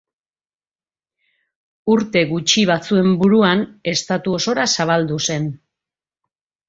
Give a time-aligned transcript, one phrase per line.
[1.95, 3.61] Urte gutxi batzuen buruan,
[3.93, 5.51] estatu osora zabaldu zen.